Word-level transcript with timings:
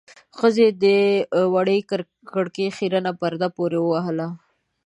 ښځې 0.37 0.67
د 0.83 0.85
وړې 1.53 1.79
کړکۍ 2.31 2.67
خيرنه 2.77 3.11
پرده 3.19 3.47
پورې 3.57 3.79
وهله. 3.83 4.27